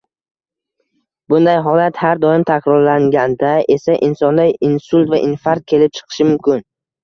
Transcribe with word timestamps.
Bunday 1.33 1.59
holat 1.67 1.99
har 2.05 2.23
doim 2.23 2.47
takrorlanganda 2.53 3.53
esa 3.77 4.01
insonda 4.11 4.49
insult 4.73 5.15
va 5.15 5.23
infarkt 5.31 5.73
kelib 5.75 5.99
chiqishi 6.03 6.33
mumkin. 6.35 6.69